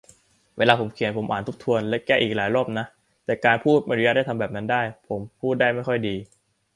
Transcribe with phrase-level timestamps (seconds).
[0.57, 2.85] เวลาผมเขียน ผมอ่านทวนและแก้อีกหลายรอบนะ
[3.25, 6.15] แต่การพูดไม่อนุญาตให้ทำแบบนั้นได้ ผมพูดได้ไม่ค่อยดี